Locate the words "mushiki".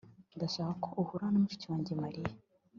1.43-1.65